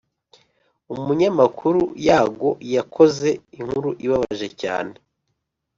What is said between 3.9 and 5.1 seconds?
ibabaje cyane